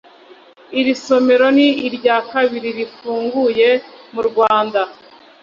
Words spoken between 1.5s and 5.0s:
ni irya kabiri rifunguye mu Rwanda